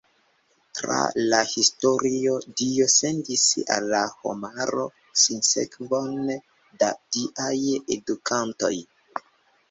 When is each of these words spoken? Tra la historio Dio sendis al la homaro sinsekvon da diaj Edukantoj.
Tra 0.77 0.99
la 1.33 1.39
historio 1.49 2.37
Dio 2.61 2.87
sendis 2.93 3.43
al 3.75 3.85
la 3.91 3.99
homaro 4.23 4.85
sinsekvon 5.25 6.17
da 6.85 6.89
diaj 7.17 7.53
Edukantoj. 7.97 8.73